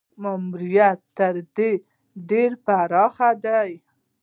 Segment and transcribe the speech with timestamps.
[0.21, 1.71] ماموریت تر دې
[2.29, 3.15] ډېر پراخ
[3.45, 3.71] دی.